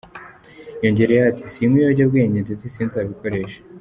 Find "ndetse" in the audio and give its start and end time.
2.45-2.65